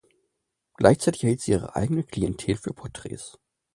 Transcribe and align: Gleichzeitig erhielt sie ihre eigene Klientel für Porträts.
Gleichzeitig 0.77 1.23
erhielt 1.23 1.41
sie 1.41 1.51
ihre 1.51 1.75
eigene 1.75 2.03
Klientel 2.03 2.57
für 2.57 2.73
Porträts. 2.73 3.37